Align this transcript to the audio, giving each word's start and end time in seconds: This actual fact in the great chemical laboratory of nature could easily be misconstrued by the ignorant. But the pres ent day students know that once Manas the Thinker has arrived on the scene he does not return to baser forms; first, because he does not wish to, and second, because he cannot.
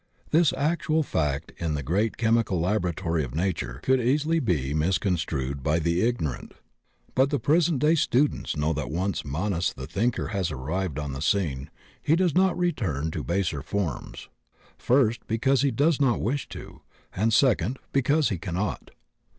This 0.31 0.51
actual 0.57 1.03
fact 1.03 1.53
in 1.59 1.75
the 1.75 1.83
great 1.83 2.17
chemical 2.17 2.59
laboratory 2.59 3.23
of 3.23 3.35
nature 3.35 3.79
could 3.83 4.01
easily 4.01 4.39
be 4.39 4.73
misconstrued 4.73 5.61
by 5.61 5.77
the 5.77 6.01
ignorant. 6.01 6.55
But 7.13 7.29
the 7.29 7.37
pres 7.37 7.69
ent 7.69 7.77
day 7.77 7.93
students 7.93 8.57
know 8.57 8.73
that 8.73 8.89
once 8.89 9.23
Manas 9.23 9.71
the 9.73 9.85
Thinker 9.85 10.29
has 10.29 10.49
arrived 10.49 10.97
on 10.97 11.13
the 11.13 11.21
scene 11.21 11.69
he 12.01 12.15
does 12.15 12.33
not 12.33 12.57
return 12.57 13.11
to 13.11 13.23
baser 13.23 13.61
forms; 13.61 14.27
first, 14.75 15.27
because 15.27 15.61
he 15.61 15.69
does 15.69 16.01
not 16.01 16.19
wish 16.19 16.49
to, 16.49 16.81
and 17.15 17.31
second, 17.31 17.77
because 17.93 18.29
he 18.29 18.39
cannot. 18.39 18.89